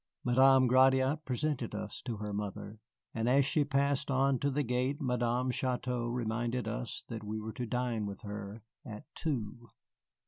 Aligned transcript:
Madame 0.23 0.65
Gratiot 0.65 1.23
presented 1.25 1.75
us 1.75 2.01
to 2.01 2.17
her 2.17 2.33
mother, 2.33 2.79
and 3.13 3.29
as 3.29 3.45
she 3.45 3.63
passed 3.63 4.09
on 4.09 4.39
to 4.39 4.49
the 4.49 4.63
gate 4.63 4.99
Madame 4.99 5.51
Chouteau 5.51 6.07
reminded 6.07 6.67
us 6.67 7.03
that 7.07 7.23
we 7.23 7.39
were 7.39 7.53
to 7.53 7.67
dine 7.67 8.07
with 8.07 8.21
her 8.21 8.63
at 8.83 9.03
two. 9.13 9.67